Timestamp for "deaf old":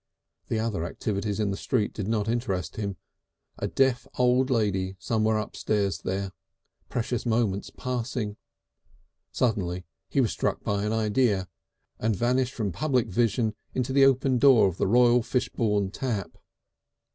3.67-4.49